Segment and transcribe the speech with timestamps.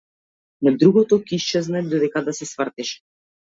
[0.67, 2.97] Но другото ќе исчезне додека да се свртиш.